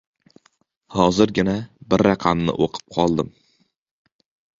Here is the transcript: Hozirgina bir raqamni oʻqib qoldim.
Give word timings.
Hozirgina 0.93 1.53
bir 1.93 2.03
raqamni 2.07 2.55
oʻqib 2.67 2.89
qoldim. 2.97 3.31